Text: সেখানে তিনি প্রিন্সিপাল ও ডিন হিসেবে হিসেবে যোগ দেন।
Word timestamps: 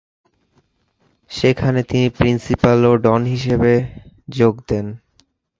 সেখানে 1.31 1.79
তিনি 1.83 2.07
প্রিন্সিপাল 2.17 2.79
ও 2.85 2.93
ডিন 3.03 3.21
হিসেবে 3.33 3.73
হিসেবে 3.85 4.33
যোগ 4.35 4.53
দেন। 4.67 4.85